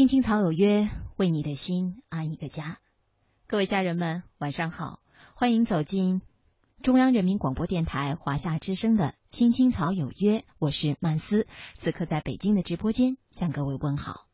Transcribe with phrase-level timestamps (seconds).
[0.00, 2.78] 青青草有约，为你的心安一个家。
[3.46, 5.02] 各位家人们，晚上好，
[5.34, 6.22] 欢迎走进
[6.82, 14.24] 中央人民广播电台华夏之声的《青青草有约》，我是曼斯，此刻在北京的直播间向各位问好。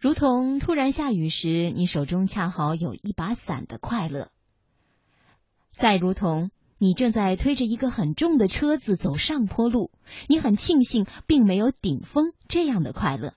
[0.00, 4.32] 如同突然下雨时，你手中恰好有一把伞的快乐；
[5.70, 9.92] 再如同你正在推着一个很重的车子走上坡路，
[10.26, 13.34] 你很庆幸并没有顶风这样的快乐；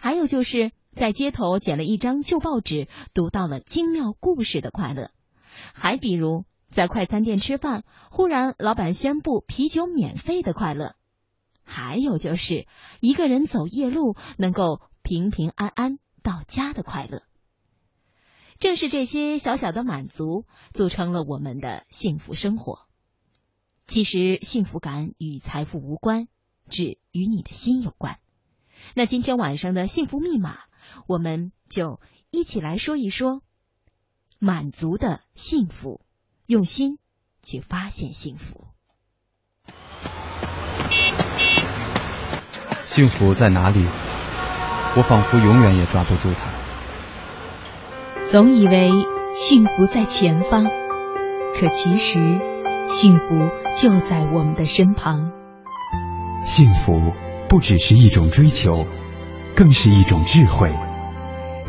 [0.00, 5.10] 还有就是在街头捡了一张旧报纸，读到了精妙故事的快乐；
[5.74, 10.96] 还比如在快餐店吃饭，忽然老板宣布啤酒免费的快乐；
[11.64, 12.66] 还有就是
[13.00, 14.80] 一个人走夜路能够。
[15.00, 17.22] 平平安安到家的快乐，
[18.58, 22.80] 正是这些小小的满足，组成了我们的幸福生活。
[23.86, 26.28] 其实，幸福感与财富无关，
[26.68, 28.18] 只与你的心有关。
[28.94, 30.56] 那今天晚上的幸福密码，
[31.06, 33.42] 我们就一起来说一说
[34.38, 36.00] 满足的幸福，
[36.46, 36.98] 用心
[37.42, 38.66] 去发现幸福。
[42.84, 43.86] 幸福在哪里？
[44.96, 46.56] 我仿佛永远也抓不住它。
[48.24, 48.90] 总以为
[49.34, 52.18] 幸福在前方，可其实
[52.86, 55.30] 幸福就在我们的身旁。
[56.44, 57.12] 幸福
[57.48, 58.86] 不只是一种追求，
[59.56, 60.70] 更是一种智慧。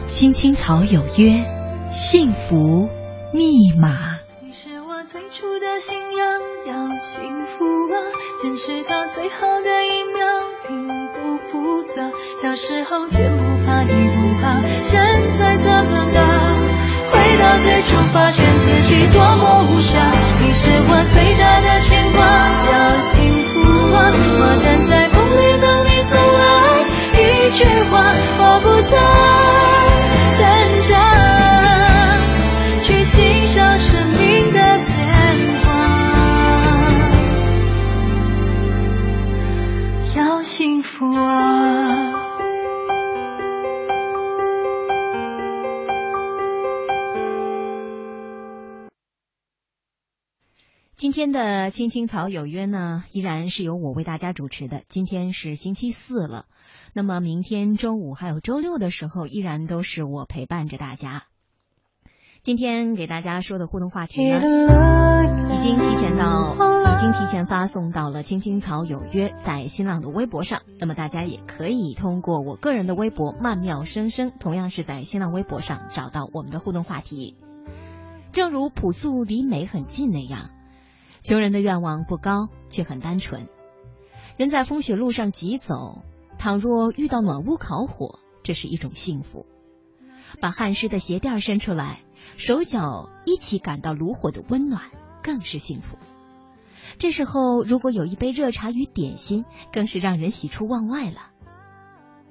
[0.06, 1.46] 青青草有约，
[1.92, 2.90] 幸福
[3.34, 4.20] 密码。
[4.42, 7.96] 你是我最初的信仰，要幸福啊，
[8.42, 10.28] 坚持到最后的一秒。
[10.68, 10.86] 并
[11.16, 12.12] 不复杂，
[12.44, 15.02] 小时候天不怕地不怕，现
[15.40, 16.20] 在怎么了？
[17.10, 19.98] 回到最初，发现自己多么无暇。
[20.42, 22.22] 你是我最大的牵挂，
[22.70, 23.58] 要幸福
[23.96, 23.98] 啊！
[24.42, 24.79] 我站
[51.32, 54.84] 的青青草有约呢，依然是由我为大家主持的。
[54.90, 56.46] 今天是星期四了，
[56.94, 61.24] 那么明天周五还有周六的时候，依然都是我陪伴着大家。
[62.42, 64.40] 今天给大家说的互动话题呢，
[65.54, 66.56] 已经提前到，
[66.94, 70.62] 已经提前发送到了青青草有约在新浪的微博上。
[70.80, 77.36] 那么大家也可以通过我个人的微博曼妙生生，同样是在新浪微博上找到我们的互动话题。
[78.32, 80.52] 正如朴素离美很近那样。
[81.22, 83.48] 穷人的愿望不高，却很单纯。
[84.38, 86.04] 人在风雪路上疾走，
[86.38, 89.46] 倘若遇到暖屋烤火，这是一种幸福。
[90.40, 92.04] 把汗湿的鞋垫伸出来，
[92.38, 94.92] 手脚一起感到炉火的温暖，
[95.22, 95.98] 更是幸福。
[96.98, 101.32] 这时候，如果有一杯热茶与点心，更是让人喜出望外了。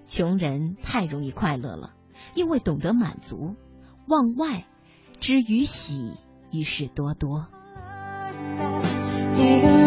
[0.04, 1.92] 穷人太容易快乐了，
[2.34, 3.56] 因为懂得满足。
[4.06, 4.66] 望外
[5.20, 6.14] 之于喜，
[6.50, 7.48] 于是多多。
[9.36, 9.77] 一个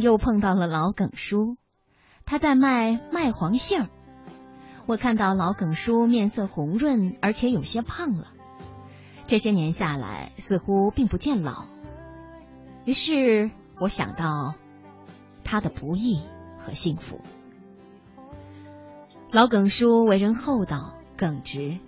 [0.00, 1.56] 又碰到了老耿叔，
[2.24, 3.88] 他在卖麦黄杏儿。
[4.86, 8.28] 我看到老耿叔面色红润，而且有些胖了。
[9.26, 11.64] 这些年下来，似乎并不见老。
[12.84, 13.50] 于是
[13.80, 14.54] 我想到
[15.42, 16.20] 他的不易
[16.58, 17.20] 和幸福。
[19.30, 21.78] 老耿叔为人厚道耿直，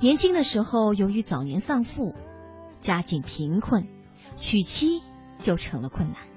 [0.00, 2.14] 年轻的时候由于早年丧父，
[2.80, 3.86] 家境贫困，
[4.36, 5.02] 娶妻
[5.38, 6.27] 就成了困难。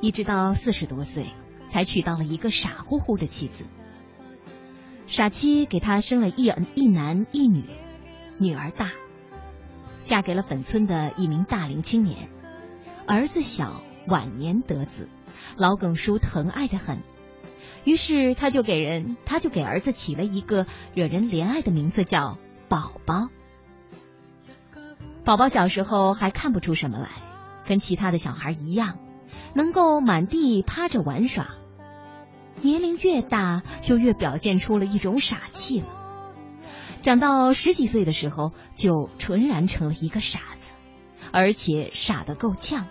[0.00, 1.30] 一直到四十多岁，
[1.68, 3.64] 才娶到了一个傻乎乎的妻子。
[5.06, 7.64] 傻妻给他生了一一男一女，
[8.38, 8.90] 女儿大，
[10.02, 12.28] 嫁给了本村的一名大龄青年。
[13.06, 15.08] 儿子小，晚年得子，
[15.56, 16.98] 老耿叔疼爱的很。
[17.84, 22.36] 于是他就给人，他就给儿子起了一个惹人怜爱的名字，叫
[22.68, 23.28] 宝宝。
[25.24, 27.10] 宝宝小时候还看不出什么来，
[27.66, 28.98] 跟其他的小孩一样，
[29.54, 31.48] 能够满地趴着玩耍。
[32.62, 35.86] 年龄越大，就越表现出了一种傻气了。
[37.02, 40.72] 长到十几岁的时候，就纯然成了一个傻子，
[41.32, 42.86] 而且傻得够呛。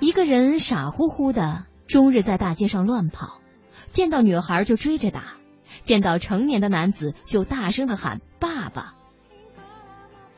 [0.00, 3.40] 一个人傻乎乎的，终日在大街上乱跑，
[3.88, 5.36] 见到女孩就追着打，
[5.82, 8.94] 见到成年的男子就大声的喊爸爸。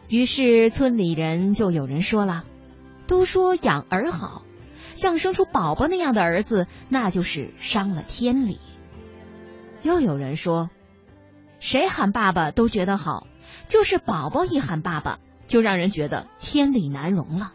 [0.09, 2.45] 于是村里人就有人说了，
[3.07, 4.43] 都说养儿好。
[4.93, 8.59] 像生出宝宝那样的儿子，那就是伤了天理。
[9.83, 10.71] 又有人说，
[11.59, 13.27] 谁喊爸爸都觉得好，
[13.69, 15.19] 就是宝宝一喊爸爸，
[15.49, 17.53] 就让人觉得天理难容了。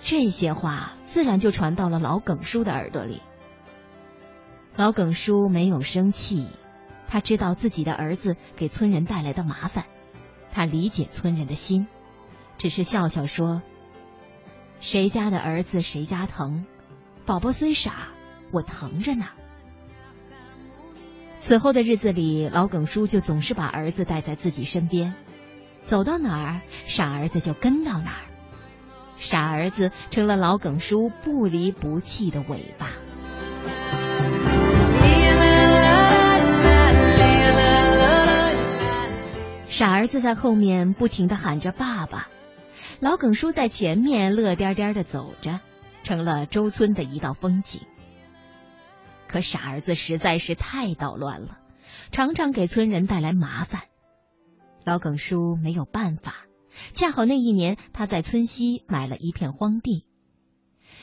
[0.00, 3.22] 这些话自然就传到了老耿叔的耳朵里。
[4.76, 6.46] 老耿叔没有生气，
[7.08, 9.86] 他知道自己的儿子给村人带来的麻烦，
[10.52, 11.86] 他理解村人的心，
[12.58, 13.62] 只是笑笑说。
[14.80, 16.66] 谁家的儿子谁家疼，
[17.24, 18.08] 宝宝虽傻，
[18.52, 19.26] 我疼着呢。
[21.38, 25.14] 此后的日子里，老耿叔就总是把儿子带在自己身边，
[25.82, 28.24] 走到哪儿，傻儿子就跟到哪儿，
[29.16, 32.90] 傻儿子成了老耿叔不离不弃的尾巴。
[39.66, 42.28] 傻儿子在后面不停的喊着爸爸。
[43.00, 45.60] 老耿叔在前面乐颠颠的走着，
[46.02, 47.82] 成了周村的一道风景。
[49.26, 51.58] 可傻儿子实在是太捣乱了，
[52.12, 53.82] 常常给村人带来麻烦。
[54.84, 56.46] 老耿叔没有办法，
[56.92, 60.06] 恰好那一年他在村西买了一片荒地，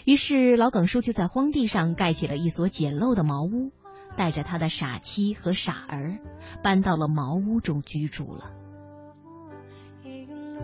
[0.05, 3.71] 于是老耿叔就在荒地上盖起了一所简陋的茅屋，
[4.15, 6.19] 带着他的傻妻和傻儿，
[6.63, 8.51] 搬到了茅屋中居住了。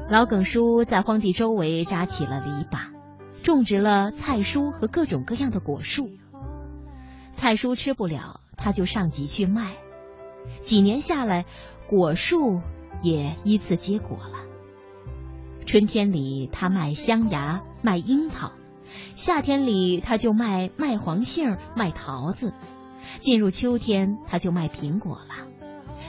[0.10, 2.92] 老耿叔在荒地周围扎起了篱笆，
[3.44, 6.10] 种植了菜蔬和各种各样的果树。
[7.34, 9.74] 菜蔬吃不了，他就上集去卖。
[10.62, 11.46] 几年下来，
[11.88, 12.62] 果树
[13.02, 14.40] 也依次结果了。
[15.66, 18.54] 春天里他卖香芽、卖樱桃，
[19.16, 22.54] 夏天里他就卖麦黄杏、卖桃子，
[23.20, 25.48] 进入秋天他就卖苹果了。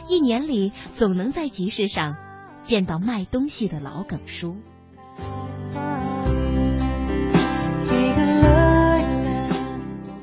[0.09, 2.17] 一年里总能在集市上。
[2.69, 4.55] 见到卖东西的老耿叔。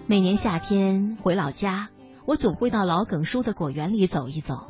[0.06, 1.90] 每年夏天回老家，
[2.28, 4.68] 我总会到老耿叔的果园里走一走。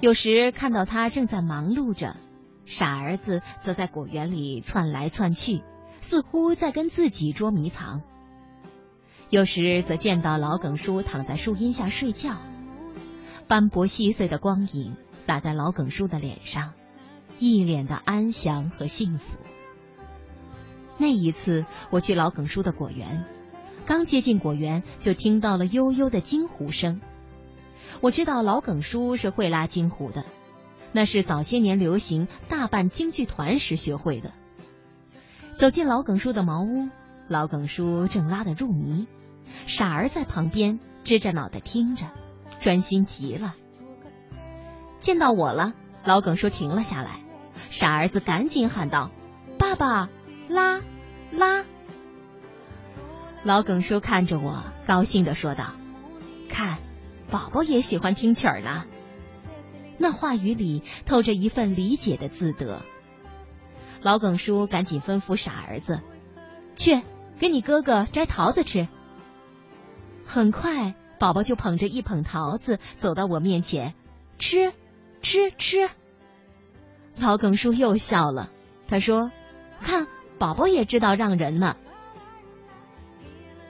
[0.00, 2.16] 有时看到他正在忙碌着，
[2.66, 5.62] 傻儿子则在果园里窜来窜去，
[6.00, 8.02] 似乎在跟自己捉迷藏。
[9.30, 12.36] 有时则见到老耿叔躺在树荫下睡觉，
[13.46, 14.98] 斑驳细碎的光影。
[15.28, 16.72] 洒在老耿叔的脸上，
[17.38, 19.36] 一脸的安详和幸福。
[20.96, 23.26] 那一次，我去老耿叔的果园，
[23.84, 27.02] 刚接近果园，就听到了悠悠的金湖声。
[28.00, 30.24] 我知道老耿叔是会拉金湖的，
[30.92, 34.32] 那是早些年流行大办京剧团时学会的。
[35.52, 36.88] 走进老耿叔的茅屋，
[37.28, 39.06] 老耿叔正拉得入迷，
[39.66, 42.06] 傻儿在旁边支着脑袋听着，
[42.60, 43.54] 专心极了。
[45.00, 45.74] 见到我了，
[46.04, 47.20] 老耿叔停了下来，
[47.70, 49.10] 傻儿子赶紧喊道
[49.58, 50.08] ：“爸爸，
[50.48, 50.80] 拉
[51.30, 51.64] 拉！”
[53.44, 55.72] 老耿叔看着我，高兴的说道
[56.50, 56.78] ：“看，
[57.30, 58.84] 宝宝也喜欢听曲儿呢。”
[59.98, 62.82] 那话语里透着一份理解的自得。
[64.00, 66.00] 老耿叔赶紧吩咐傻儿子
[66.76, 67.02] ：“去
[67.38, 68.88] 给你哥哥摘桃子吃。”
[70.24, 73.94] 很快，宝宝就捧着一捧桃子走到我面前，
[74.38, 74.72] 吃。
[75.28, 75.90] 吃吃，
[77.18, 78.48] 老耿叔又笑了。
[78.88, 79.30] 他说
[79.78, 80.06] ：“看，
[80.38, 81.76] 宝宝也知道让人呢。”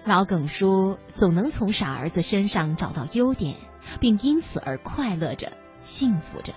[0.06, 3.56] 老耿叔总能从傻儿子身上找到优点，
[3.98, 6.54] 并因此而快乐着、幸福着。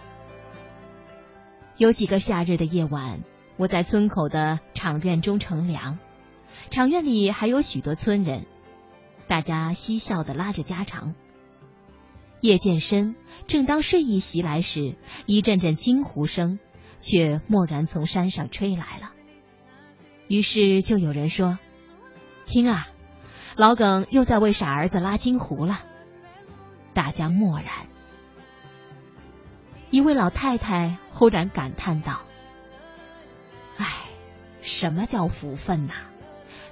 [1.77, 3.23] 有几个夏日的夜晚，
[3.57, 5.97] 我在村口的场院中乘凉，
[6.69, 8.45] 场院里还有许多村人，
[9.27, 11.15] 大家嬉笑的拉着家常。
[12.41, 13.15] 夜渐深，
[13.47, 14.95] 正当睡意袭来时，
[15.27, 16.59] 一阵阵惊呼声
[16.97, 19.11] 却蓦然从山上吹来了。
[20.27, 21.59] 于是就有人说
[22.45, 22.87] ：“听啊，
[23.55, 25.79] 老耿又在为傻儿子拉金壶了。”
[26.93, 27.87] 大家默然。
[29.91, 32.21] 一位老太太忽然感叹道
[33.77, 33.85] ：“唉，
[34.61, 35.93] 什么叫福分呐？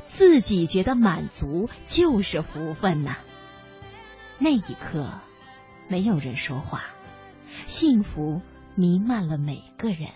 [0.08, 3.18] 自己觉得满足就是福分呐。
[4.40, 5.20] 那一刻，
[5.90, 6.84] 没有人说话，
[7.66, 8.42] 幸福
[8.76, 10.08] 弥漫了每个人。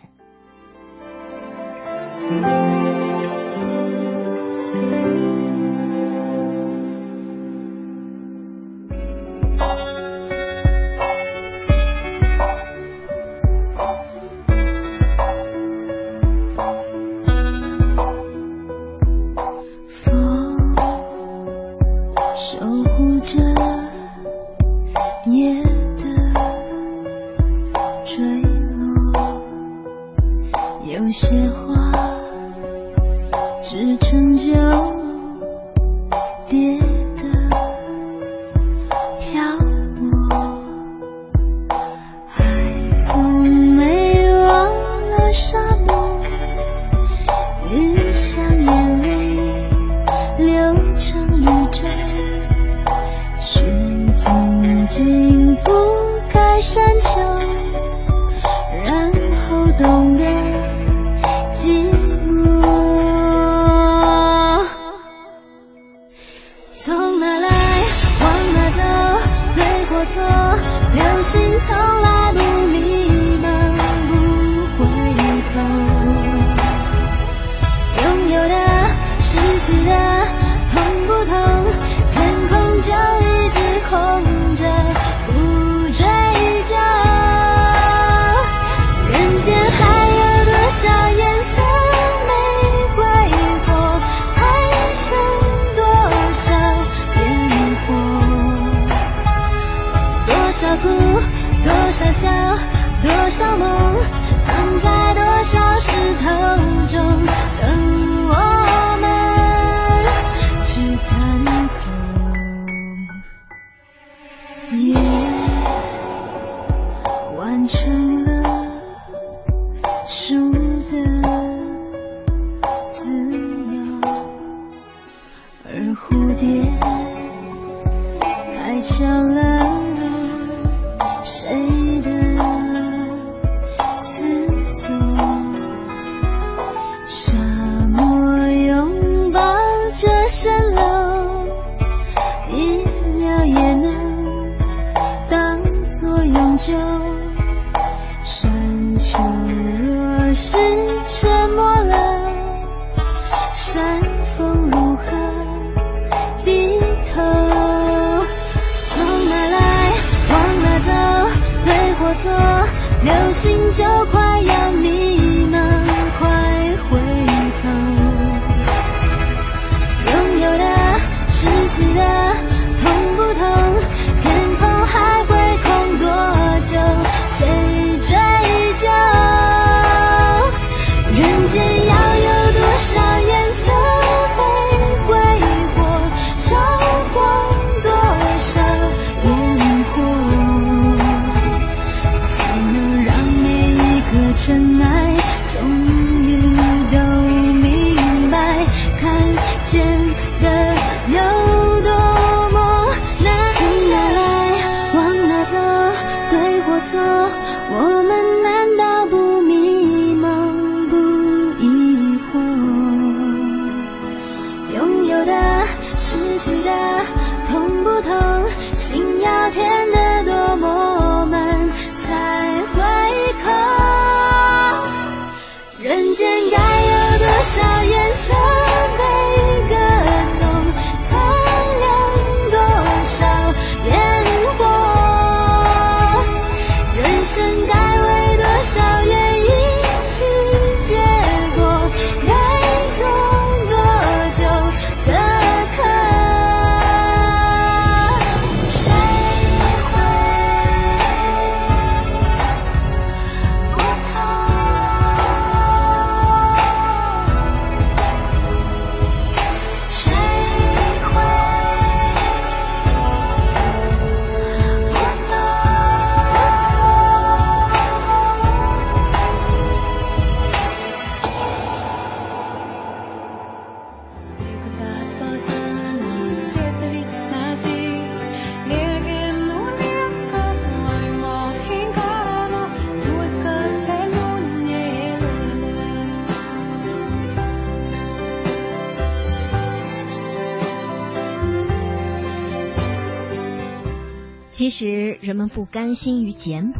[295.74, 296.80] 甘心于简朴，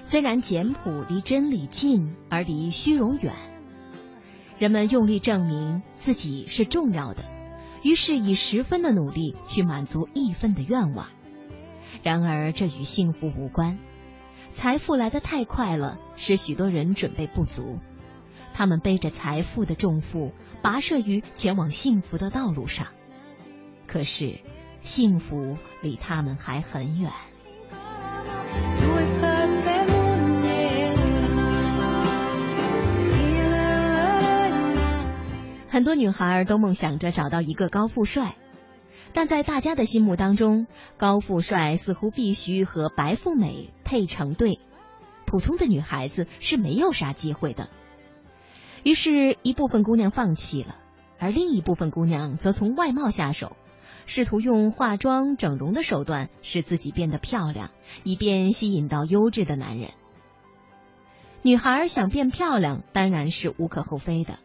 [0.00, 3.34] 虽然简朴离真理近而离虚荣远。
[4.58, 7.22] 人们用力证明自己是重要的，
[7.82, 11.08] 于是以十分的努力去满足一分的愿望。
[12.02, 13.78] 然而这与幸福无关。
[14.54, 17.78] 财富来得太快了，使许多人准备不足。
[18.54, 22.86] 他们背着财富的重负，跋涉于前往幸福的道路上。
[23.86, 24.40] 可是。
[24.80, 27.10] 幸福离他们还很远。
[35.74, 38.36] 很多女孩都梦想着找到一个高富帅，
[39.12, 44.60] 但在大家的心目当中，高富帅似乎必须和白富美配成对，
[45.26, 47.70] 普通的女孩子是没有啥机会的。
[48.84, 50.76] 于是，一部分姑娘放弃了，
[51.18, 53.56] 而另一部分姑娘则从外貌下手。
[54.06, 57.72] 试图用化妆、整容的手段使自己变得漂亮，
[58.04, 59.90] 以便吸引到优质的男人。
[61.42, 64.38] 女孩想变漂亮当然是无可厚非的，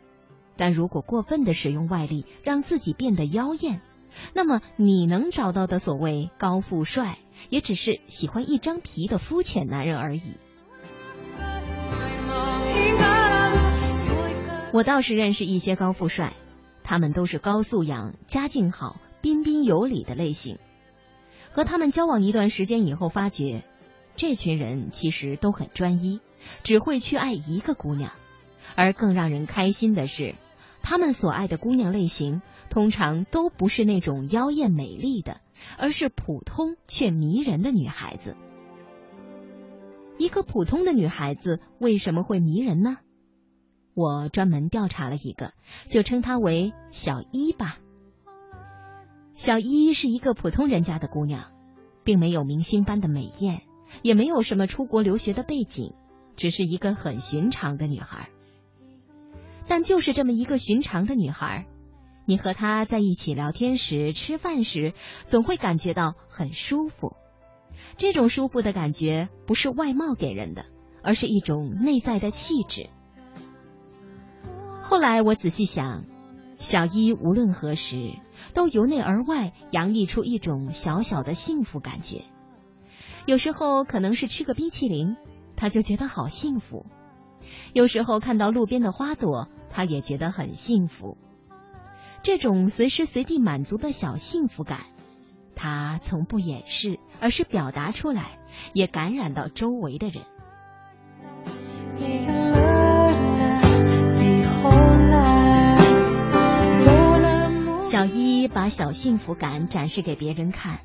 [0.60, 3.80] 但如果过分的使用外力让自己变得妖艳，
[4.34, 7.18] 那么你能找到的所谓高富帅，
[7.50, 10.34] 也只是喜欢一张皮的肤浅男人而已。
[14.74, 16.34] 我倒是认识一些高富帅，
[16.84, 19.00] 他们都是高素养、家境好。
[19.22, 20.58] 彬彬有礼的类型，
[21.52, 23.64] 和他们交往一段时间以后，发觉
[24.18, 26.20] 这群人其实都很专一，
[26.64, 28.12] 只会去爱一个姑娘。
[28.76, 30.36] 而更让人开心的是，
[30.82, 35.42] 他们所爱的姑娘类型通常都不是那种妖艳美丽的，
[35.78, 38.36] 而是普通却迷人的女孩子。
[40.18, 42.98] 一个普通的女孩子为什么会迷人呢？
[43.94, 45.54] 我专门调查了一个，
[45.90, 47.78] 就称她为小一吧。
[49.36, 51.52] 小一是一个普通人家的姑娘，
[52.04, 53.62] 并没有明星般的美艳，
[54.02, 55.94] 也没有什么出国留学的背景，
[56.36, 58.30] 只是一个很寻常的女孩。
[59.70, 61.68] 但就是这么一个寻常的女孩，
[62.26, 64.94] 你和她在一起聊天时、吃饭时，
[65.26, 67.16] 总会感觉到很舒服。
[67.96, 70.66] 这种舒服的感觉不是外貌给人的，
[71.04, 72.90] 而是一种内在的气质。
[74.82, 76.04] 后来我仔细想。
[76.58, 78.20] 小一无论何时
[78.54, 82.26] 都由内而外洋溢出一种小小的幸福感觉。
[83.26, 85.16] 有时候可能是吃个冰淇淋，
[85.56, 86.86] 他就觉得好幸福；
[87.72, 89.48] 有时候看到路边的花朵，
[89.80, 91.18] 他也觉得很幸福。
[92.22, 94.82] 这种随时随地满足的小幸福感，
[95.56, 98.40] 他从不掩饰，而是表达出来，
[98.74, 100.26] 也感染到周围的人。
[107.82, 110.82] 小一把小幸福感展示给别人看，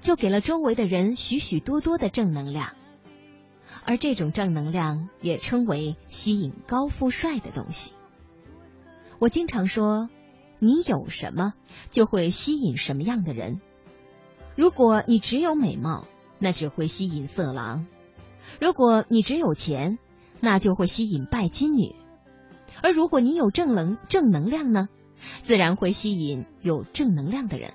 [0.00, 2.70] 就给了周围的人许许多多的正能量，
[3.84, 7.92] 而这种正能量也称为吸引高富帅的东西。
[9.20, 10.08] 我经常说，
[10.58, 11.52] 你有什么
[11.90, 13.60] 就会吸引什么样的人。
[14.56, 16.06] 如果你只有美貌，
[16.38, 17.84] 那只会吸引色狼；
[18.62, 19.98] 如果你只有钱，
[20.40, 21.94] 那就会吸引拜金女；
[22.82, 24.88] 而如果你有正能正能量呢？
[25.42, 27.74] 自然会吸引有正能量的人，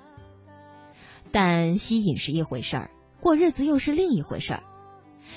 [1.30, 4.64] 但吸引是一回事儿，过日子又是另一回事儿。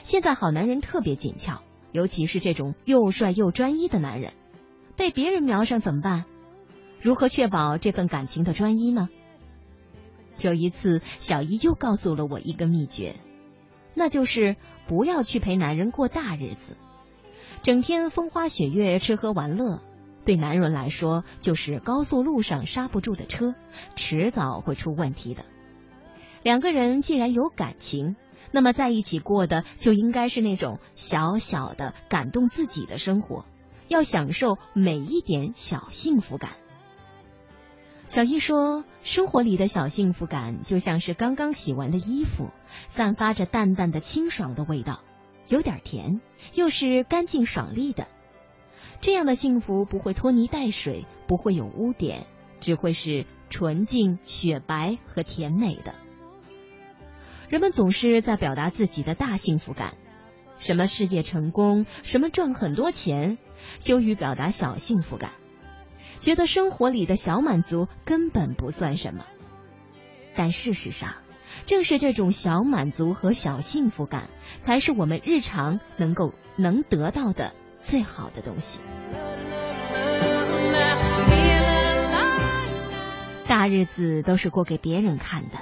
[0.02, 4.34] 现在好男人特别紧俏，尤其是这种又帅又专一的男人，
[5.00, 6.26] 被别人瞄上怎么办？
[7.02, 9.08] 如何确保这份感情的专一呢？
[10.42, 13.16] 有一次，小姨又告诉了我一个秘诀，
[13.94, 14.58] 那就是
[14.90, 16.76] 不要去陪男人过大日子，
[17.62, 19.80] 整天风花雪月、吃喝玩乐。
[20.26, 23.56] 对男人来说，就是高速路上刹不住的车，
[23.96, 25.46] 迟早会出问题的。
[26.44, 28.18] 两个人既然有感情，
[28.52, 33.46] 那么在一起过的就应该是那种小小的感动自己的生活，
[33.90, 36.52] 要享受每一点小幸福感。
[38.08, 42.50] 小易说，生活里的小幸福感就像是刚刚洗完的衣服，
[42.88, 45.04] 散发着淡淡的清爽的味道，
[45.48, 46.22] 有点甜，
[46.54, 48.08] 又是干净爽利的。
[49.02, 52.26] 这样的幸福不会拖泥带水，不会有污点，
[52.60, 55.94] 只会是纯净、雪白和甜美的。
[57.48, 59.96] 人们总是在表达自己的大幸福感，
[60.60, 63.40] 什么事业成功，什么赚很多钱，
[63.80, 65.32] 羞于表达小幸福感，
[66.20, 69.26] 觉得生活里的小满足根本不算什么。
[70.36, 71.16] 但事实上，
[71.66, 77.54] 正是这种小满足和小幸福感，才是我们日常能够能得到的。
[77.82, 78.82] 最好的东西，
[83.48, 85.58] 大日子都是过给别人看的，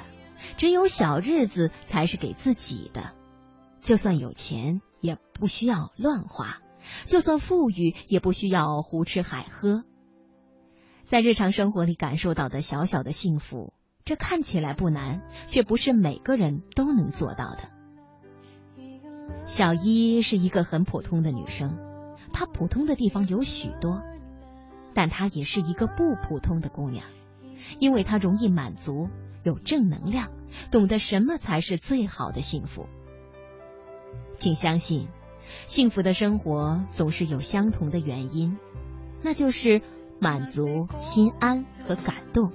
[0.57, 3.11] 只有小日子才是给自己的。
[3.79, 6.61] 就算有钱，也不需要乱花；
[7.05, 9.83] 就算富裕，也不需要胡吃海喝。
[11.03, 17.69] 在日常生活里感受到的小小的幸福，这看起来不难，却不是每个人都能做到的。
[19.45, 21.77] 小一是一个很普通的女生，
[22.33, 24.01] 她普通的地方有许多，
[24.93, 27.05] 但她也是一个不普通的姑娘，
[27.79, 29.09] 因为她容易满足，
[29.43, 30.31] 有正能量，
[30.71, 32.87] 懂得什么才是最好的幸福。
[34.37, 35.07] 请相信，
[35.65, 38.57] 幸福的生活总是有相同的原因，
[39.21, 39.81] 那就是
[40.19, 42.51] 满足、心安和感动。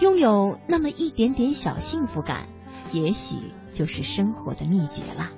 [0.00, 2.48] 拥有那么一点点小幸福感，
[2.92, 3.36] 也许
[3.70, 5.30] 就是生活的秘诀了。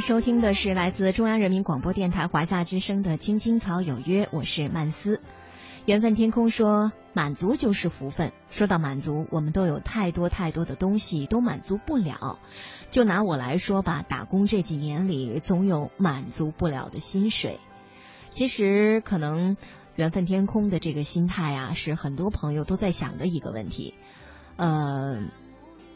[0.00, 5.20] 收听的是来自中央人民广播电台华夏之声的《青青草有约》，我是曼斯。
[5.84, 12.38] 缘分天空说：“满足就是福分。”说到满足，我们都有太多太多的东西都满足不了。
[12.90, 17.60] 就拿我来说吧，打工这几年里，总有满足不了的薪水。
[18.30, 19.58] 其实，可能
[19.96, 23.94] 缘分天空的这个心态啊，是很多朋友都在想的一个问题。
[24.56, 25.24] 呃，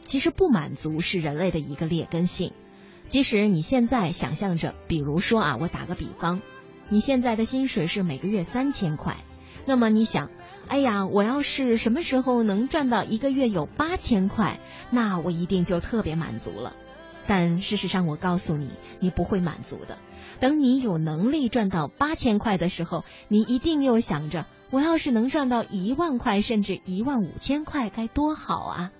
[0.03, 2.53] 其实不满足是人类的一个劣根性。
[3.09, 6.41] 即使你现在想象着，比如说啊，我打个比方，
[6.89, 9.19] 你现在的薪水是每个月三千块，
[9.67, 10.31] 那么你想，
[10.69, 14.59] 哎呀，我要是什么时候能赚到一个月有八千块，
[14.91, 16.75] 那我一定就特别满足了。
[17.27, 18.69] 但事实上，我告诉你，
[19.01, 19.99] 你不会满足的。
[20.41, 28.93] 等你有能力赚到八千块的时候，你一定又想着，我要是能赚到一万块，甚至一万五千块，该多好啊！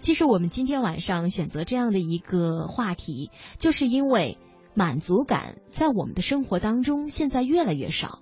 [0.00, 4.38] 其实我们今天晚上选择这样的一个话题，就是因为
[4.74, 8.20] 满足感在我们的生活当中现在越来越少，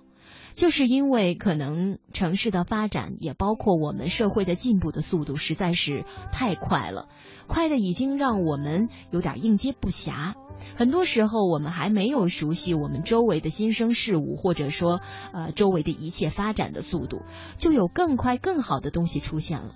[0.53, 7.07] 就是因为可能城市的发展，也包括我们社会的进步的速度实在是太快了，
[7.47, 10.33] 快的已经让我们有点应接不暇。
[10.75, 14.99] 很多时候，我们还没有熟悉我们周围的新生事物，或者说
[15.31, 17.21] 呃周围的一切发展的速度，
[17.57, 19.75] 就有更快更好的东西出现了。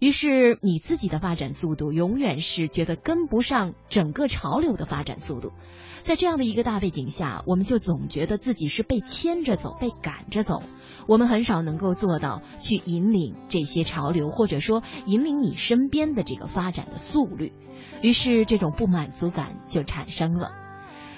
[0.00, 5.52] 于是你自己的发展速度永远是觉得跟不上整个潮流的发展速度，
[6.00, 10.62] 在这样的一个大背景下，我们就总觉得自己是被牵着走、被赶着走，
[11.06, 17.52] 我们很少能够做到去引领这些潮流，或者说引领你身边的这个发展的速率。
[18.00, 20.52] 于是这种不满足感就产生了。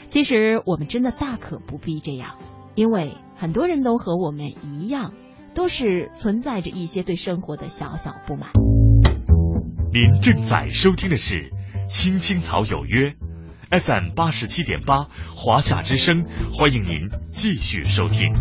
[0.08, 2.36] 其实我们真的大可不必这样，
[2.74, 5.14] 因为很多人都和我们一样，
[5.54, 8.50] 都是存在着一些对生活的小小不满。
[9.92, 11.34] 您正在收听的是
[11.88, 13.14] 《青青草有约》
[13.80, 18.32] ，FM 八十七点八，华夏之声，欢迎您继续收听。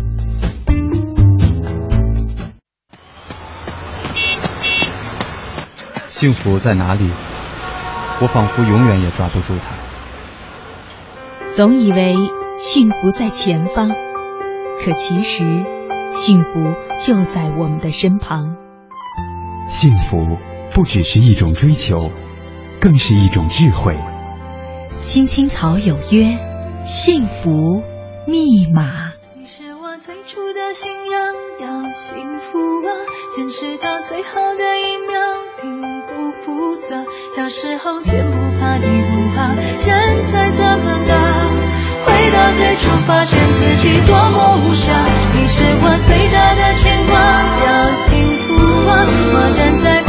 [6.08, 7.10] 幸福在哪里？
[8.22, 9.80] 我仿佛永远也抓不住它。
[11.48, 12.14] 总以为
[12.56, 15.42] 幸福在前方，可其实
[16.12, 18.56] 幸福就在我们的身旁。
[19.68, 20.38] 幸福
[20.74, 22.10] 不只是一种追求，
[22.80, 23.96] 更是一种智慧。
[25.00, 26.38] 青青草有约，
[26.84, 27.82] 幸福
[28.26, 29.12] 密码。
[29.34, 32.90] 你是我最初的信仰，要幸福啊，
[33.34, 35.18] 坚持到最后的一秒，
[35.60, 37.04] 并不复杂。
[37.34, 39.94] 小时候天不怕地不怕，现
[40.30, 41.31] 在怎么了？
[42.04, 44.90] 回到最初，发现自己多么无暇。
[45.32, 47.14] 你是我最大的牵挂，
[47.64, 48.52] 要幸福
[48.88, 49.06] 啊！
[49.34, 50.01] 我站在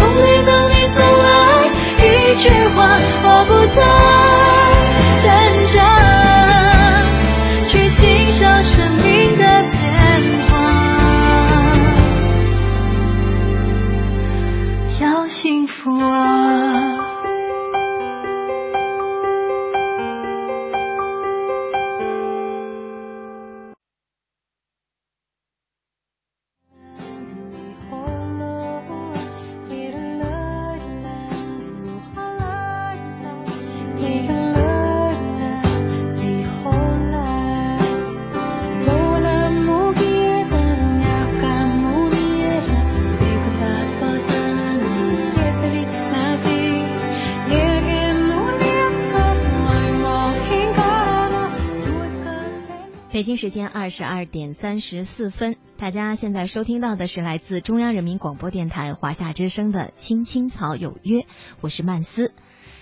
[53.24, 61.20] 北京时间二十二点三十四分，大家现在收听到的是来自中央人民广播电台华夏之声的《青青草有约》，
[61.62, 62.34] 我是曼斯。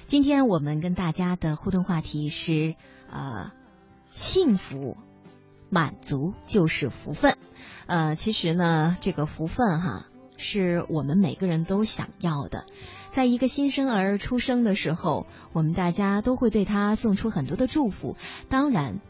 [0.08, 2.73] 今天我们跟大家的互动话题是
[3.12, 3.51] 呃，
[4.10, 4.97] 幸福、
[5.69, 7.38] 满足就是福分。
[7.86, 12.65] 呃，其实呢，这个福分哈，是我们每个人都想要的。
[13.10, 18.17] 在一个新生儿出生的时候，我们大家都会对他送出很多的祝福，
[18.49, 19.01] 当然。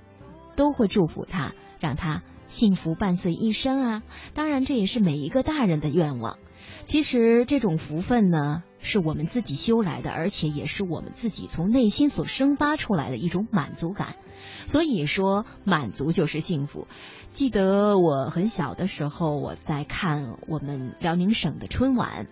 [0.55, 4.03] 都会祝福他，让他幸福伴随一生啊！
[4.33, 6.37] 当然，这也是每一个大人的愿望。
[6.85, 14.15] 其实，这种福分呢，是我们自己修来的，而且也是我们自己从内心所生发出来的一种满足感。
[14.65, 16.87] 所以说，满足就是幸福。
[17.31, 22.27] 记得我很小的时候，我在看我们辽宁省的春晚。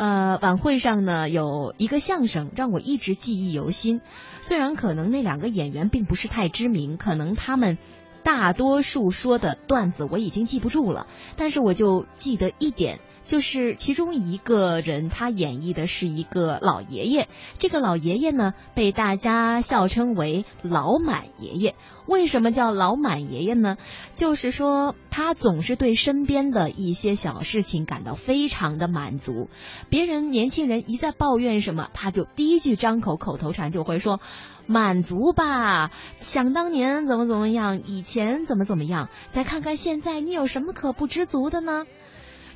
[0.00, 4.00] 呃，晚会上呢有一个相声让我一直记忆犹新，
[4.40, 7.76] 虽然可能那两个演员并不是太知名，可能他们
[8.22, 17.28] 大多数说的段子我已经记不住了，但是我就记得一点，就是其中一个人，他演绎的是一个老爷爷。
[17.58, 21.74] 这个老爷爷呢，被大家笑称为“老满爷爷”。
[22.08, 23.76] 为什么叫老满爷爷呢？
[24.14, 29.48] 就是说他总是对身边的一些小事情感到非常的满足。
[29.90, 34.18] 别人年轻人一再抱怨什么，他就第一句张口口头禅就会说
[34.66, 41.84] ：“满足吧，想当年怎么怎么样，以前怎么怎么样，再看看现在，你有什么可不知足的呢？”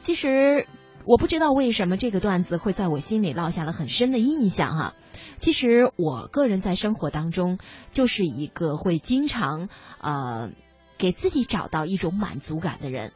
[0.05, 0.67] 其实
[1.07, 4.95] 我不知道为什么这个段子会在我心里落下了很深的印象哈。
[5.39, 7.59] 其实我个人在生活当中
[7.91, 9.71] 就是一个会经常
[10.03, 10.51] 呃
[10.99, 13.13] 给自己找到一种满足感的人，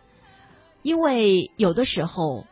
[0.81, 2.47] 因为有的时候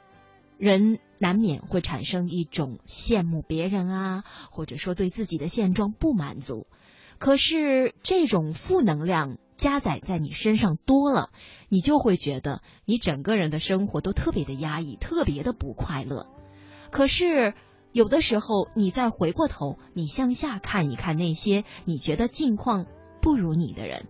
[0.59, 6.66] 人难免会产生一种羡慕别人啊，或者说对自己的现状不满足，
[7.18, 9.38] 可是这种负能量。
[9.56, 11.30] 加载在你身上多了，
[11.68, 16.26] 你就会觉得你整个人的生活都特别的压抑，特别的不快乐。
[16.90, 17.54] 可是
[17.92, 22.86] 有的时候，你再回过头，你向下看一看那些你觉得境况
[23.22, 24.06] 不如你的人，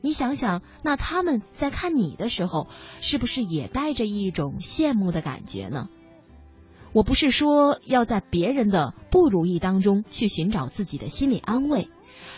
[0.00, 2.68] 你想想，那他们在看你的时候，
[3.00, 5.88] 是不是也带着一种羡慕的感觉呢？
[6.92, 11.88] 我不是说要在别人的不如意当中去寻找自己的心理安慰，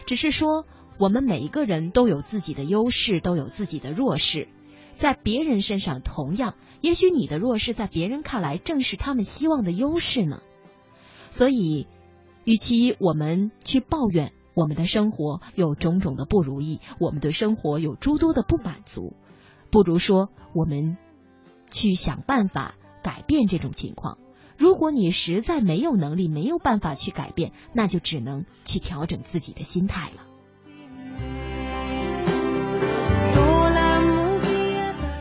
[0.07, 0.65] 只是说。
[0.99, 4.49] 我们每一个人都有自己的优势，都有自己的弱势，
[4.95, 10.41] 在别人身上同样，也许你的弱势在别人看来正是他们希望的优势呢。
[11.31, 11.87] 所以，
[12.45, 19.15] 与其我们去抱怨我们的生活有种种的不如意，我们对生活有诸多的不满足，
[19.71, 20.97] 不如说我们
[21.71, 24.19] 去想办法改变这种情况。
[24.57, 30.25] 如果你实在没有能力、没有办法去改变，那就只能去调整自己的心态了。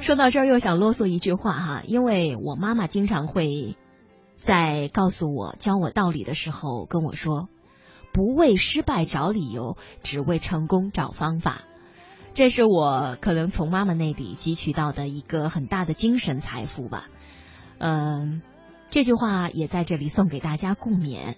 [0.07, 3.75] 说到这儿，又想啰嗦一句话哈，因为我妈妈经常会
[4.37, 7.49] 在告诉我、教我道理的时候跟我说
[8.13, 11.63] ：“不为失败找理由，只为成功找方法。”
[12.33, 17.09] 这是我可能从妈妈那里汲取到的一个很大的精神财富吧。
[17.77, 18.41] 嗯，
[18.89, 21.35] 这句话也在这里送给大家共勉。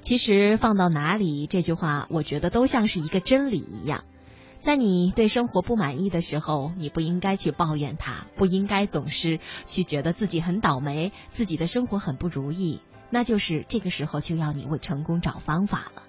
[0.00, 4.02] 其实放到哪里，这句话我觉得都像是一个真理一样。
[4.60, 12.80] 在你对生活不满意的时候，你不应该去抱怨它，不应该总是去觉得自己很倒霉，自己的生活很不如意。
[13.08, 16.02] 那就是这个时候就要你为成功找方法了。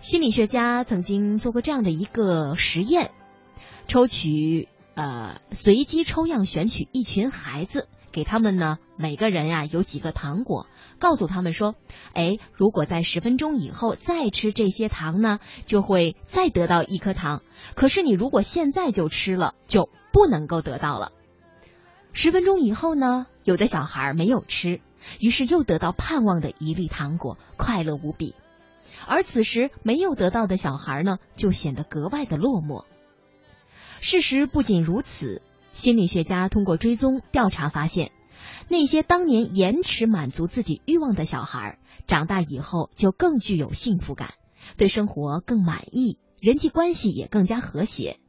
[0.00, 3.12] 心理学家曾经做过这样的一个实验，
[3.86, 7.88] 抽取呃随机抽样选取一群孩子。
[8.14, 10.68] 给他们呢，每个人呀有几个糖果，
[11.00, 11.74] 告诉他们说，
[12.12, 17.42] 哎，如果在十分钟以后再吃这些糖呢，就会再得到一颗糖。
[17.74, 21.10] 可是你如果现在就吃了，就不能够得到了。
[22.12, 24.80] 十分钟以后呢，有的小孩没有吃，
[25.18, 28.36] 于是又得到盼望的一粒糖果，快乐无比。
[29.08, 32.84] 而此时没有得到的小孩呢，就显得格外的落寞。
[33.98, 35.42] 事实不仅如此。
[35.74, 38.12] 心理学家通过追踪调查发现，
[38.68, 44.34] 那些当年延迟满足自己欲望的小孩，长大以后就更具有幸福感，
[44.76, 48.20] 对生活更满意，人际关系也更加和谐。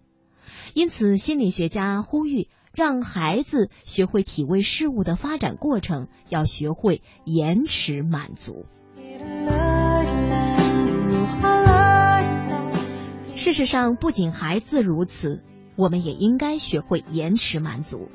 [0.74, 8.66] 因此，心理学家呼吁让孩子学会体味事物的发展过程，要学会延迟满足。
[13.36, 15.44] 事实上，不仅孩子如此。
[15.76, 18.10] 我们也应该学会延迟满足，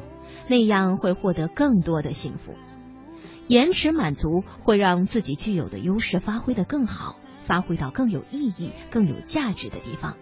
[0.49, 2.55] 那样会获得更多的幸福。
[3.47, 10.17] 延迟满足会让自己具有的优势发挥的更好，发挥到更有意义、更有价值的地方。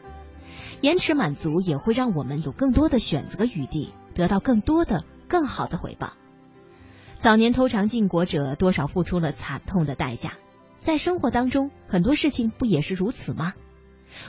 [0.81, 6.15] 延迟满足也会让我们有更多的选择余地，得到更多的、更好的回报。
[7.15, 10.35] 早年偷尝禁果者多少付出了惨痛的代价，
[10.79, 13.55] 在生活当中很多事情不也是如此吗？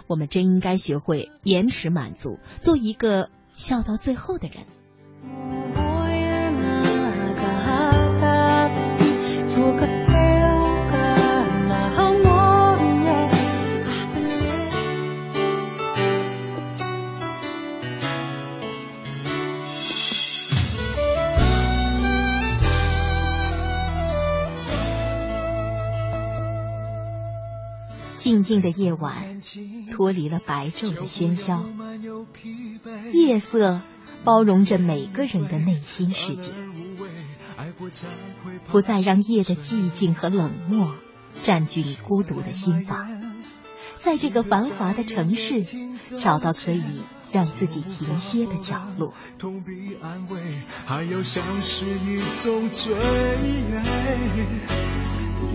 [0.07, 5.88] 我们真应该学会延迟满足，做一个笑到最后的人。
[28.29, 29.41] 静静的夜晚，
[29.91, 31.65] 脱离了白昼的喧嚣，
[33.11, 33.81] 夜色
[34.23, 36.51] 包容着每个人的内心世界，
[38.67, 40.93] 不再让夜的寂静和冷漠
[41.41, 43.33] 占据你孤独的心房。
[43.97, 45.65] 在这个繁华的城市，
[46.21, 46.83] 找到可以
[47.31, 49.15] 让自己停歇的角落。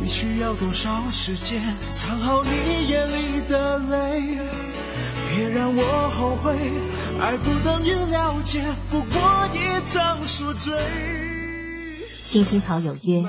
[0.00, 1.60] 你需要多少时间
[1.94, 4.38] 藏好你眼里的泪？
[5.30, 6.56] 别让我后悔，
[7.20, 10.72] 爱不等于了解，不过一场宿醉。
[12.24, 13.24] 青青草有约，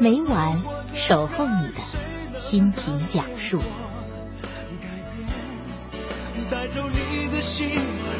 [0.00, 0.62] 每晚
[0.94, 3.60] 守候你的心情讲述。
[6.50, 7.68] 带走你的心，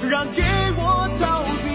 [0.08, 0.42] 让给
[0.76, 1.71] 我逃避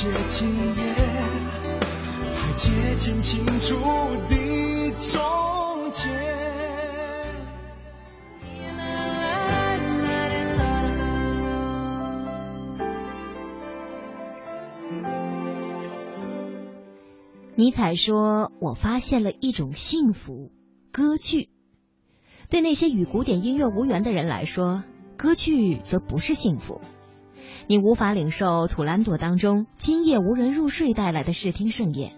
[0.00, 0.94] 接近夜，
[2.36, 2.70] 太接
[3.00, 3.74] 近清楚
[4.28, 6.08] 的从前。
[17.56, 20.52] 尼采说：“我发现了一种幸福——
[20.94, 21.50] 歌剧。
[22.48, 24.84] 对那些与古典音乐无缘的人来说，
[25.16, 26.80] 歌剧则不是幸福。
[27.68, 32.14] 你无法领受土兰朵当中今夜无人入睡带来的视听盛宴。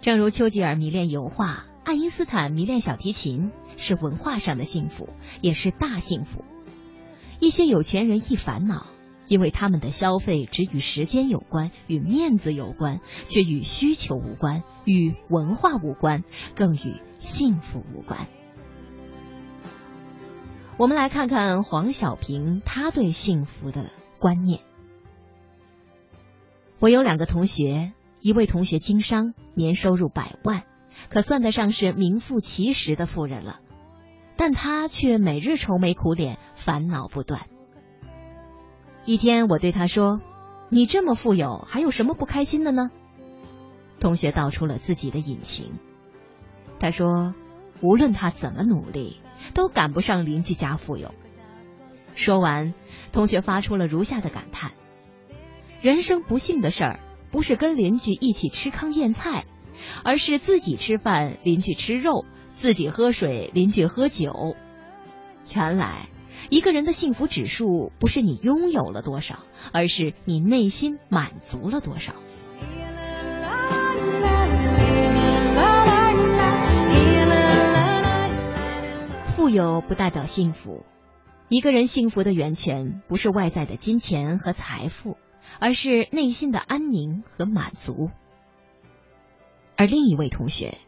[0.00, 5.10] 正如丘吉尔迷恋油画，爱因斯坦迷恋小提琴，是文化上的幸福，
[5.42, 6.42] 也是大幸福。
[7.38, 8.86] 一些有钱人一烦恼。”
[9.28, 16.22] 因为他们的消费只与时间有关，与面子有关，却与需求无关，与文化无关，
[16.54, 18.28] 更与幸福无关。
[20.78, 23.90] 我们来看看黄小平他对幸福的
[24.26, 24.58] 观念。
[26.80, 30.64] 我有两个同学，一位同学经商，年收入百万，
[31.10, 33.60] 可算得上是名副其实的富人了，
[34.36, 37.42] 但他却每日愁眉苦脸，烦恼不断。
[39.04, 40.20] 一天，我对他说
[40.70, 42.90] ：“你这么富有，还有什么不开心的呢？”
[44.00, 45.74] 同学道出了自己的隐情。
[46.80, 47.32] 他说
[47.80, 49.20] ：“无论他怎么努力，
[49.54, 51.14] 都赶不上邻居家富有。”
[52.16, 52.74] 说完，
[53.12, 54.72] 同学发出了如下的感叹
[55.80, 57.00] ：“人生不幸的事儿，
[57.30, 59.44] 不是跟邻居一起吃糠咽菜，
[60.02, 64.56] 而是自己吃饭，邻居吃肉；自己喝水，邻居喝酒。”
[65.54, 66.08] 原来。
[66.48, 69.40] 一个人的幸福指数不是你拥有了多少，
[69.72, 72.14] 而是你内心满足了多少。
[79.34, 80.84] 富有不代表幸福，
[81.48, 85.16] 一个人幸福的源泉不是外在的金钱和财富，
[85.60, 88.10] 而是内心的安宁和满足。
[89.76, 90.78] 而另一位同学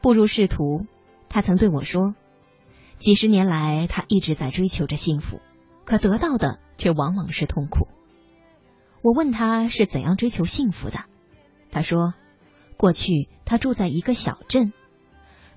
[0.00, 0.86] 步入仕途，
[1.28, 2.14] 他曾对我说。
[2.98, 5.40] 几十年来，他一直在追求着幸福，
[5.84, 7.88] 可得到的却往往是痛苦。
[9.02, 11.04] 我问他是怎样追求幸福的，
[11.72, 12.12] 他说：
[12.76, 14.72] 过去他住在一个小镇，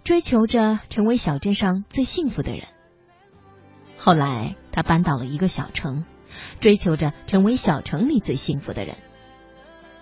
[0.03, 2.67] 追求着成为小镇上最幸福的人。
[4.03, 6.03] 后来他搬到了一个小城，
[6.59, 8.97] 追求着成为小城里最幸福的人。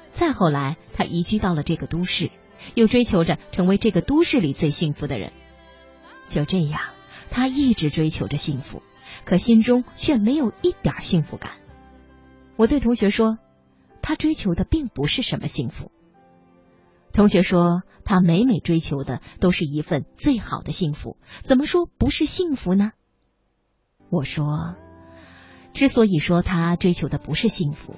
[0.09, 2.31] 再后来，他移居到了这个都市，
[2.73, 5.31] 又追求着成为这个都市里最幸福的人。
[6.27, 6.81] 就这样。
[7.29, 8.81] 他一直追求着幸福，
[9.23, 11.53] 可心中却没有一点幸福感。
[12.55, 13.37] 我对同学说，
[14.01, 15.91] 他追求的并不是什么幸福。
[17.13, 22.93] 同学说，他每每追求的都是一份最好的幸福，怎么说不是幸福呢？
[24.11, 24.75] 我说，
[25.71, 27.95] 之所以说他追求的不是幸福，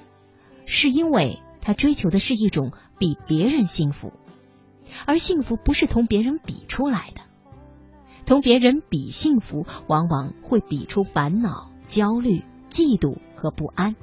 [0.64, 4.12] 是因为他追求的是一种比别人幸福，
[5.06, 7.22] 而幸福不是同别人比出来的。
[8.26, 13.96] 同别人比幸福，往往会比出烦恼、焦虑、嫉妒和不安，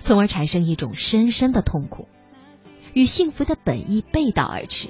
[0.00, 2.08] 从而产生一种深深的痛苦，
[2.94, 4.88] 与幸福的本意背道而驰。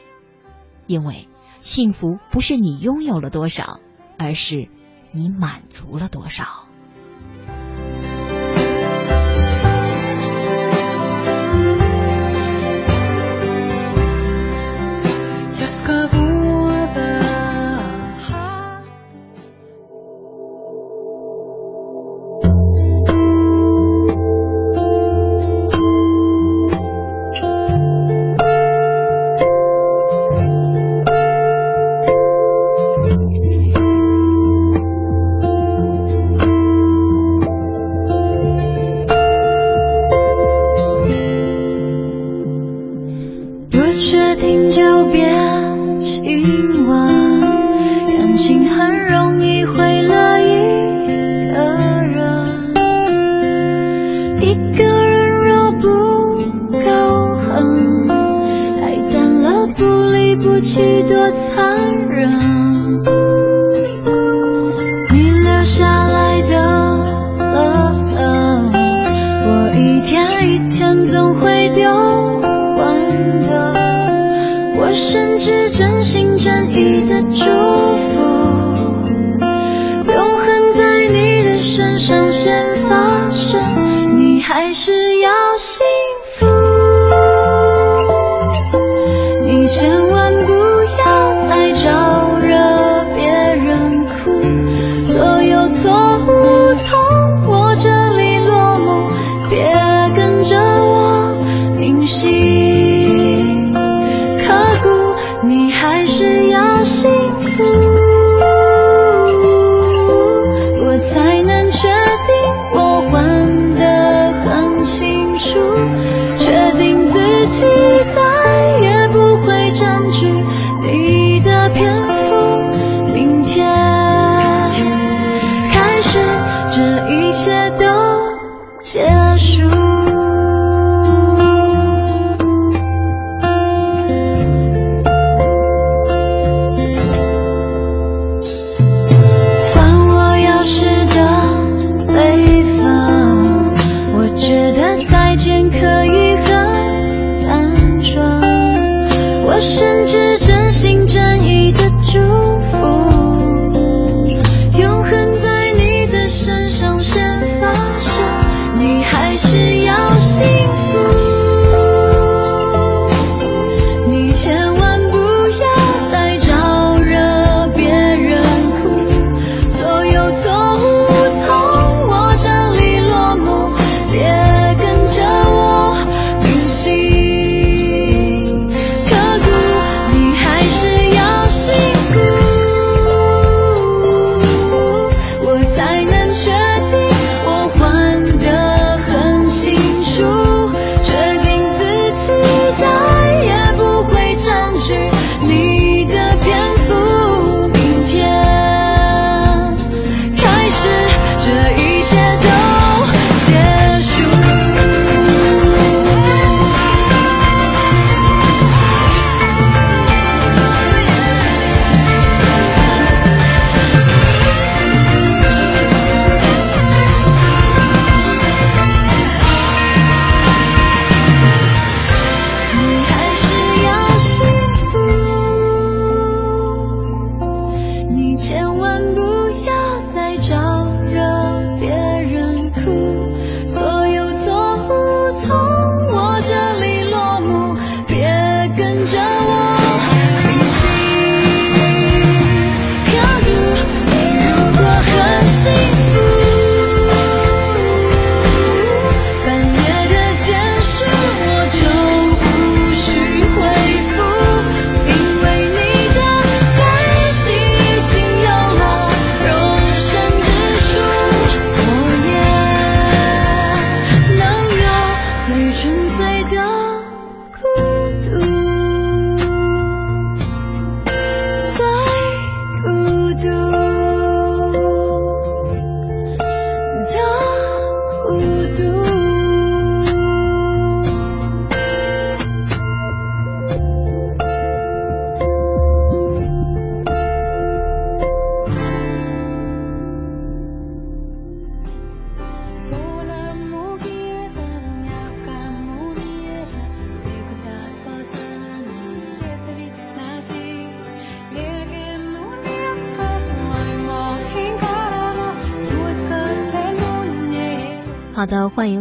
[0.87, 3.81] 因为幸福不是你拥有了多少，
[4.19, 4.71] 而是
[5.17, 6.67] 你满足了多少。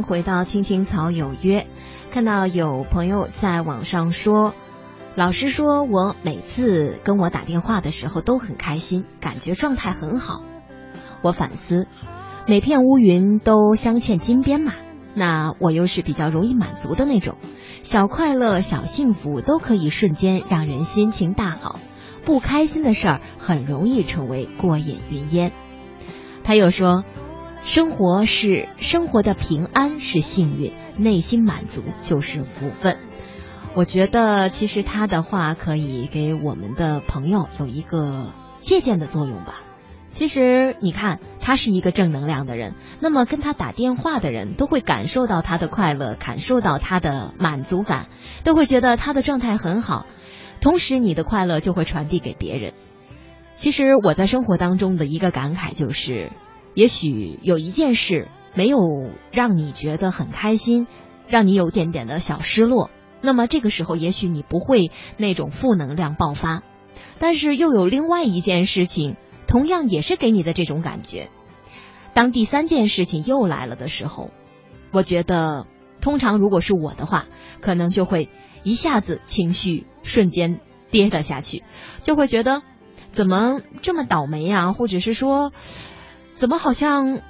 [0.04, 1.68] 回到青青草有约。
[2.12, 4.54] 看到有朋友在网上说，
[5.16, 10.44] 老师说我每次跟我打电话的时候都很开心，感觉状态很好。
[11.24, 11.88] 我反思，
[12.48, 14.74] 每片乌云都镶嵌金边嘛，
[15.16, 17.38] 那我又是比较容易满足的那种，
[17.82, 21.80] 小快乐、小幸福都可以瞬间让人心情大好，
[22.26, 25.52] 不开心的事儿很容易成为过眼云烟。
[26.44, 27.04] 他又说。
[27.64, 32.98] 生活是生活的平安是幸运，内心满足就是福分。
[33.74, 39.62] 我觉得其实他的话可以给我们的朋友有一个借鉴的作用吧。
[40.10, 48.08] 其实你看，他是一个正能量的人，那么跟他打电话的人都会感受到他的快乐，感受到他的满足感，
[48.44, 50.06] 都会觉得他的状态很好。
[50.60, 52.74] 同时你的快乐就会传递给别人。
[53.56, 56.32] 其实我在生活当中的一个感慨就是，
[56.74, 58.80] 也许有一件事没有
[59.32, 60.88] 让你觉得很开心，
[61.28, 62.90] 让你有点点的小失落，
[63.22, 66.64] 那么这个时候也许你不会那种负能量爆发，
[67.20, 69.16] 但是又有另外一件事情，
[69.48, 71.30] 同样也是给你的这种感觉。
[72.14, 74.32] 当第三件事情又来了的时候，
[74.92, 75.68] 我觉得
[76.02, 77.26] 通常如果是我的话，
[77.62, 78.30] 可能就会
[78.64, 80.60] 一下子情绪瞬间
[80.92, 81.64] 跌了下去，
[82.02, 82.62] 就会觉得。
[83.12, 84.74] 怎么这么倒霉啊？
[84.74, 85.52] 或者是说，
[86.44, 87.22] 怎么好像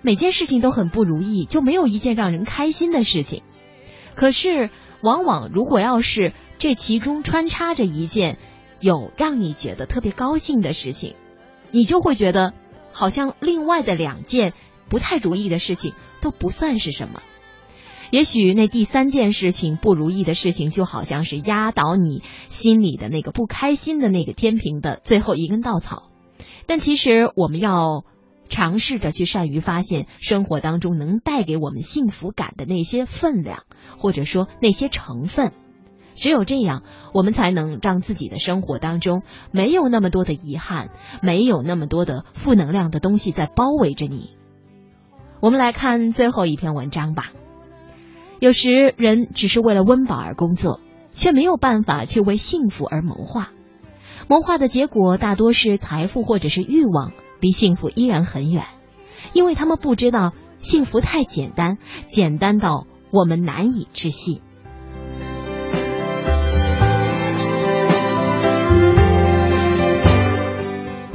[0.00, 3.42] 每件事情都很不如意，就没有一件让人开心的事情？
[4.14, 4.70] 可是，
[5.02, 8.38] 往往如果要是这其中穿插着一件
[8.80, 11.14] 有让你觉得特别高兴的事情，
[11.72, 12.54] 你就会觉得
[12.90, 14.54] 好像另外的两件
[14.88, 15.92] 不太如意的事情
[16.22, 17.20] 都不算是什么。
[18.10, 26.04] 也许那第三件事情不如意的事情，就好像是压倒你心里的那个不开心的那个天平的最后一根稻草。
[26.64, 28.04] 但其实我们要
[28.48, 33.64] 尝试着去善于发现生活当中能带给我们幸福感的那些分量，
[33.98, 35.52] 或者说那些成分。
[36.14, 36.82] 只有这样，
[37.14, 39.22] 我们才能让自己的生活当中
[39.52, 40.90] 没有那么多的遗憾，
[41.22, 44.30] 没有那么多的负能量的东西在包围着你。
[45.40, 47.30] 我们来看最后一篇文章吧。
[48.40, 50.80] 有时人只是为了温饱而工作，
[51.12, 53.50] 却没有办法去为幸福而谋划。
[54.28, 58.64] 谋划的结果大多是财富或者是欲望，离幸福依然很远，
[59.32, 64.40] 因为他们不知道幸福太简单，简单到我们难以置信。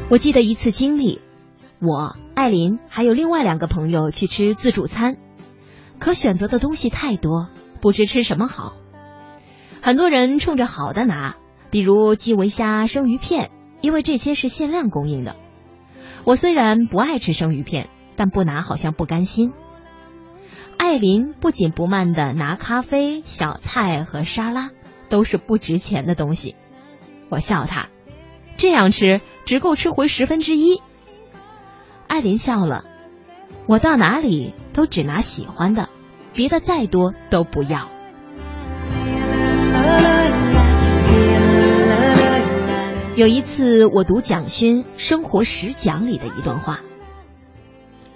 [0.09, 1.21] 我记得一次经历，
[1.81, 5.17] 我艾琳还有另外两个朋友去吃自助餐。
[5.97, 7.47] 可选择的东西太多，
[7.81, 8.73] 不知吃什么好。
[9.81, 11.35] 很多人冲着好的拿，
[11.71, 13.51] 比如基围虾、生鱼片，
[13.81, 15.35] 因为这些是限量供应的。
[16.25, 19.51] 我虽然不爱吃生鱼片，但不拿好像不甘心。
[20.77, 24.69] 艾琳不紧不慢的拿咖啡、小菜和沙拉，
[25.09, 26.55] 都是不值钱的东西。
[27.29, 27.89] 我笑他，
[28.57, 30.81] 这样吃只够吃回十分之一。
[32.07, 32.85] 艾琳笑了。
[33.65, 35.89] 我到哪里都只拿喜欢的，
[36.33, 37.87] 别的再多都不要。
[43.15, 46.79] 有一次，我读蒋勋《生活十讲》里的一段话：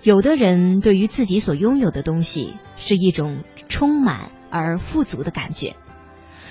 [0.02, 5.76] 有的人对于自己所拥有的东西是一种充满而富足的感觉，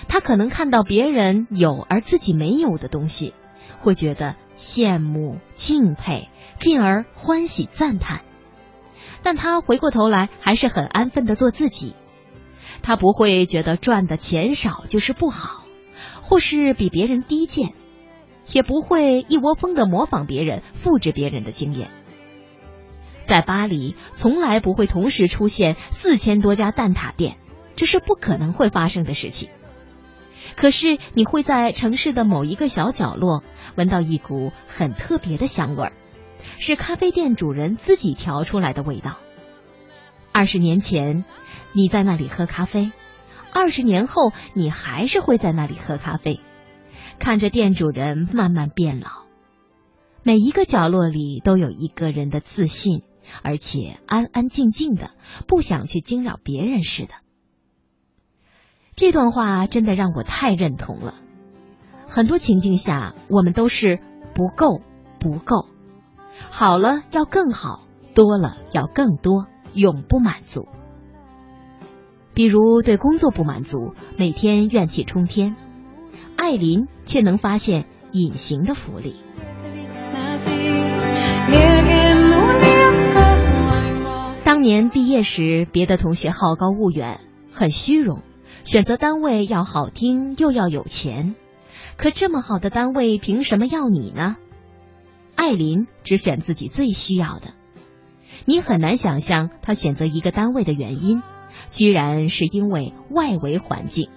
[0.06, 3.34] 他可能看到别人有而自己没有的东西，
[3.80, 8.20] 会觉得羡慕、敬佩，进而欢喜赞叹。
[9.24, 11.96] 但他回过头来还是很安分的做自己，
[12.80, 15.64] 他不会觉得赚的钱少就是不好，
[16.22, 17.72] 或是比别人低贱，
[18.52, 21.90] 也不会一窝蜂的模仿别人、复制别人的经验。
[23.24, 27.38] 在巴黎，从来不会同时出现四千多家蛋挞店，
[27.74, 29.48] 这是不可能会发生的事情。
[30.54, 33.42] 可是你会在城市的某一个小角落
[33.76, 35.92] 闻到一股很特别的香味儿。
[36.58, 39.18] 是咖啡店主人自己调出来的味道。
[40.32, 41.24] 二十年前，
[41.72, 42.92] 你在那里喝咖啡；
[43.52, 46.40] 二十年后，你还是会在那里喝咖啡，
[47.18, 49.08] 看着店主人慢慢变老。
[50.22, 53.02] 每一个角落里都有一个人的自信，
[53.42, 55.12] 而且安安静静的，
[55.46, 57.14] 不想去惊扰别人似的。
[58.94, 61.14] 这段话真的让我太认同了。
[62.06, 64.00] 很多情境下，我们都是
[64.34, 64.80] 不够，
[65.20, 65.68] 不够。
[66.50, 70.66] 好了要更好，多了要更多，永不满足。
[72.34, 75.56] 比如对工作不满足，每天怨气冲天，
[76.36, 79.16] 艾琳却能发现隐形的福利。
[84.44, 87.20] 当年毕业时，别的同学好高骛远，
[87.52, 88.22] 很虚荣，
[88.64, 91.34] 选择单位要好听又要有钱，
[91.96, 94.36] 可这么好的单位，凭什么要你呢？
[95.34, 97.48] 艾琳只选自己最需要的，
[98.44, 101.22] 你很难想象他选择一个单位的原因，
[101.68, 104.08] 居然是因为外围环境。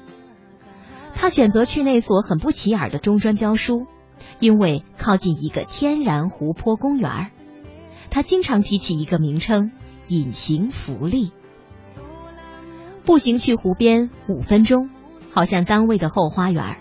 [1.21, 3.87] 他选择去那所很不起眼的中专教书，
[4.39, 7.31] 因为靠近一个天然湖泊公园。
[8.09, 9.73] 他经常提起一个名称——
[10.07, 11.33] 隐形福利。
[13.03, 14.89] 步行去湖边五分钟，
[15.29, 16.77] 好像单位的后花园。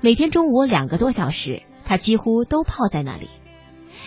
[0.00, 3.28] 每天中午两个多小时，他几乎都泡在那里。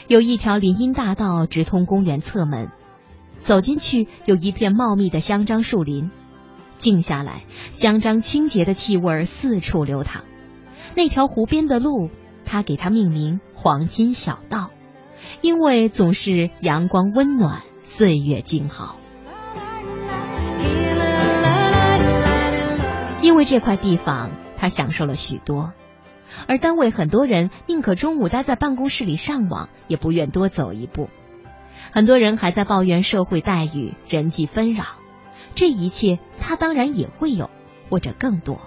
[0.08, 2.72] 有一条林荫大道直通公园侧门，
[3.40, 6.12] 走进去有一片茂密的香樟树林，
[6.80, 10.24] 静下来，香樟清洁的气味四处流淌。
[10.96, 12.10] 那条湖边的路，
[12.46, 14.72] 他给它命名“黄金小道”，
[15.42, 18.98] 因为总是阳光温暖，岁月静好。
[23.22, 25.74] 因为这块地方，他享受了许多，
[26.48, 31.10] 而单位很多人宁可中午待在办公室里上网，也不愿多走一步。
[31.92, 34.86] 很多人还在抱怨社会待遇、人际纷扰，
[35.56, 37.50] 这一切他当然也会有，
[37.90, 38.62] 或者更多，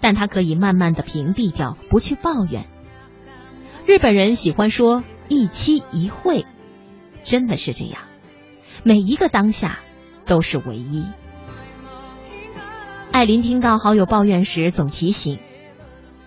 [0.00, 2.66] 但他可以慢慢的屏蔽掉，不去抱怨。
[3.86, 6.46] 日本人喜欢说一期一会，
[7.22, 8.02] 真的是这样，
[8.82, 9.80] 每一个当下
[10.26, 11.04] 都是唯一。
[13.12, 15.38] 艾琳听到好友抱怨时，总提醒：“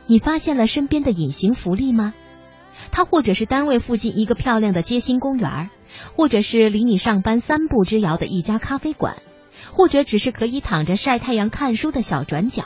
[0.07, 2.13] 你发现了身边的隐形福利吗？
[2.91, 5.69] 它或者是单位附近一个漂亮的街心公园，
[6.15, 9.17] 或者是离你上班三步之遥的一家咖啡馆，
[9.73, 12.63] 或者只是可以躺着晒太阳看书的小转角。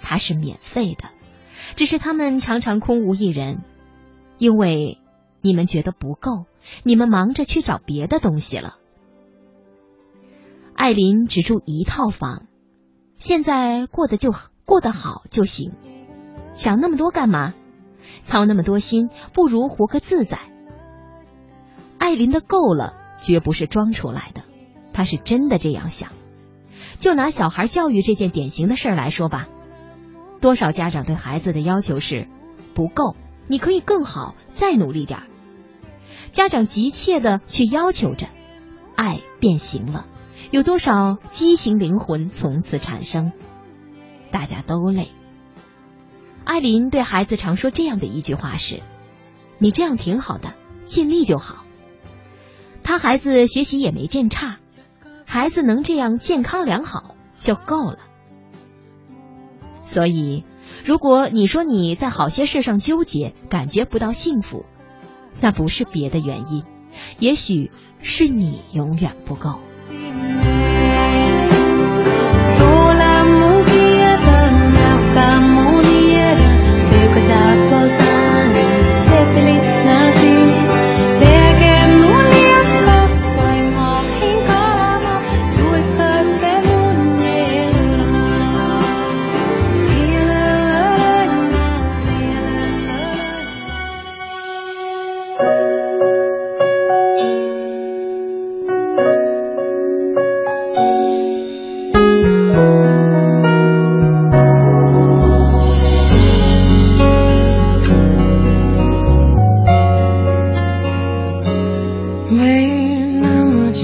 [0.00, 1.10] 它是免费的，
[1.76, 3.62] 只是他们常常空无一人，
[4.38, 4.98] 因为
[5.40, 6.46] 你们觉得不够，
[6.82, 8.76] 你们忙着去找别的东西了。”
[10.76, 12.46] 艾琳只住一套房。
[13.18, 14.32] 现在过得就
[14.66, 15.72] 过得好就行，
[16.52, 17.54] 想那么多干嘛？
[18.22, 20.40] 操那么多心，不如活个自在。
[21.98, 24.42] 艾琳的够了，绝不是装出来的，
[24.94, 26.10] 他是真的这样想。
[26.98, 29.48] 就拿小孩教育这件典型的事儿来说吧，
[30.40, 32.28] 多少家长对孩子的要求是
[32.72, 33.14] 不够，
[33.46, 35.26] 你可以更好，再努力点儿。
[36.32, 38.28] 家长急切的去要求着，
[38.96, 40.06] 爱变形了。
[40.50, 43.32] 有多少畸形灵魂从此产生？
[44.30, 45.10] 大家都累。
[46.44, 48.82] 艾琳对孩子常说这样的一句话是
[49.58, 51.64] ：“你这样挺好的，尽力就好。”
[52.82, 54.58] 他孩子学习也没见差，
[55.34, 57.98] 孩子能这样健康良好就够了。
[59.82, 60.44] 所以，
[60.84, 64.64] 如果你说你在好些事上纠结，感觉不到幸福，
[65.40, 66.62] 那不是别的原因，
[67.18, 69.58] 也许是你永远不够。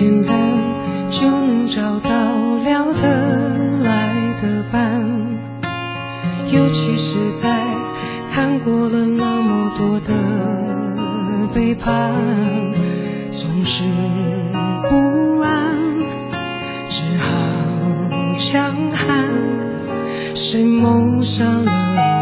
[0.01, 0.35] 简单
[1.11, 4.99] 就能找到聊得来的伴。
[6.51, 7.67] 尤其是在
[8.31, 12.15] 看过了那么多的背叛
[13.31, 13.85] 总是
[14.89, 15.77] 不安
[16.89, 19.29] 只好强悍
[20.35, 21.71] 谁谋杀了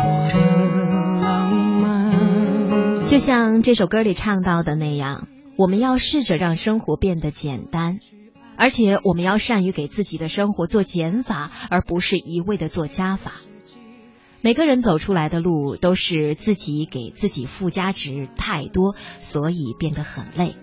[0.05, 3.07] 我的浪漫。
[3.07, 5.29] 就像这首歌里唱到的那样
[5.59, 7.99] 我们要试着让生活变得简单，
[8.57, 13.33] 而且我们要善于给自己的生活做减法，而不是一味的做加法。
[14.41, 20.55] 每个人走出来的路都是自己给自己附加值太多，所以变得很累。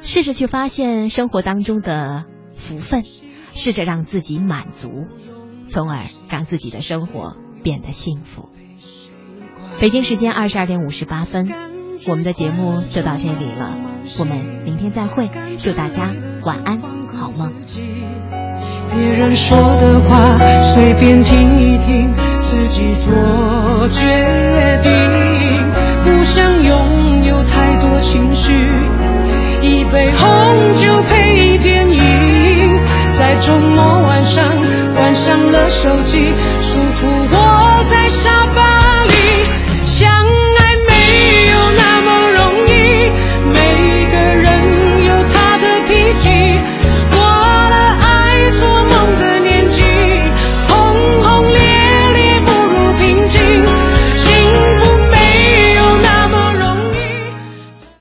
[0.00, 2.24] 试着去发现生活当中的
[2.54, 3.04] 福分，
[3.52, 4.88] 试着让自己满足，
[5.68, 8.48] 从而让自己的生活变得幸福。
[9.78, 11.75] 北京时间二十二点五十八分。
[12.08, 13.74] 我们的节目就到这里了，
[14.20, 15.28] 我们明天再会，
[15.58, 16.80] 祝大家晚安，
[17.12, 17.52] 好梦。
[18.94, 24.92] 别人说的话随便听一听，自己做决定。
[26.04, 28.54] 不想拥有太多情绪，
[29.60, 32.80] 一杯红酒配电影，
[33.14, 34.44] 在周末晚上
[34.94, 36.32] 关上了手机。